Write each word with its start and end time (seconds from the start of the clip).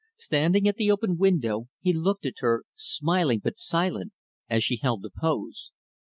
Standing 0.17 0.67
at 0.67 0.77
the 0.77 0.89
open 0.89 1.15
window, 1.19 1.67
he 1.79 1.93
looked 1.93 2.25
at 2.25 2.39
her 2.39 2.63
smiling 2.73 3.37
but 3.43 3.59
silent 3.59 4.13
as 4.49 4.63
she 4.63 4.77
held 4.77 5.03
the 5.03 5.11
pose. 5.15 5.69